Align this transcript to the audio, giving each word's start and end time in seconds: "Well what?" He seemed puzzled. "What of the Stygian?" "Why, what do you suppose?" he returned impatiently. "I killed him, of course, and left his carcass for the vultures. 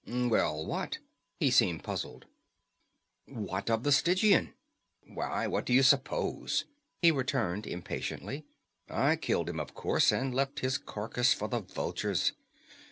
"Well 0.07 0.65
what?" 0.65 0.97
He 1.39 1.51
seemed 1.51 1.83
puzzled. 1.83 2.25
"What 3.27 3.69
of 3.69 3.83
the 3.83 3.91
Stygian?" 3.91 4.55
"Why, 5.05 5.45
what 5.45 5.63
do 5.63 5.73
you 5.73 5.83
suppose?" 5.83 6.65
he 7.03 7.11
returned 7.11 7.67
impatiently. 7.67 8.43
"I 8.89 9.15
killed 9.15 9.47
him, 9.47 9.59
of 9.59 9.75
course, 9.75 10.11
and 10.11 10.33
left 10.33 10.61
his 10.61 10.79
carcass 10.79 11.35
for 11.35 11.47
the 11.49 11.59
vultures. 11.59 12.31